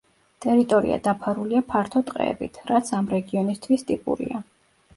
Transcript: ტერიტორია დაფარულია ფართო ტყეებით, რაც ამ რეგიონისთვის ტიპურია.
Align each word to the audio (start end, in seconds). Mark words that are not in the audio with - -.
ტერიტორია 0.45 0.97
დაფარულია 1.07 1.61
ფართო 1.75 2.03
ტყეებით, 2.09 2.59
რაც 2.73 2.91
ამ 3.03 3.13
რეგიონისთვის 3.15 3.89
ტიპურია. 3.93 4.45